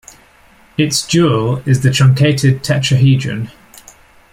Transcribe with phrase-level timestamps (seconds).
[0.79, 3.51] Its dual is the truncated tetrahedron.